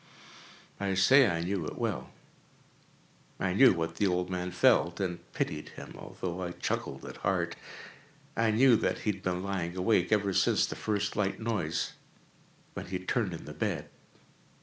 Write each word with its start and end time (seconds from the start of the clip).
I 0.79 0.95
say 0.95 1.27
I 1.29 1.41
knew 1.41 1.63
it 1.67 1.77
well. 1.77 2.09
I 3.39 3.53
knew 3.53 3.71
what 3.73 3.97
the 3.97 4.07
old 4.07 4.31
man 4.31 4.49
felt, 4.49 4.99
and 4.99 5.19
pitied 5.33 5.69
him, 5.75 5.93
although 5.95 6.41
I 6.41 6.53
chuckled 6.53 7.05
at 7.05 7.17
heart. 7.17 7.55
I 8.35 8.49
knew 8.49 8.75
that 8.77 9.01
he 9.01 9.11
had 9.11 9.21
been 9.21 9.43
lying 9.43 9.77
awake 9.77 10.11
ever 10.11 10.33
since 10.33 10.65
the 10.65 10.75
first 10.75 11.11
slight 11.11 11.39
noise, 11.39 11.93
when 12.73 12.87
he 12.87 12.97
had 12.97 13.07
turned 13.07 13.35
in 13.35 13.45
the 13.45 13.53
bed. 13.53 13.89